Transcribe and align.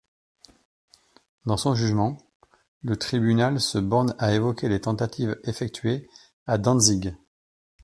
Dans 1.45 1.57
son 1.57 1.75
jugement, 1.75 2.17
le 2.81 2.97
tribunal 2.97 3.59
se 3.61 3.77
borne 3.77 4.15
à 4.17 4.33
évoquer 4.33 4.67
les 4.67 4.81
tentatives 4.81 5.39
effectuées 5.43 6.09
à 6.47 6.57
Dantzig. 6.57 7.13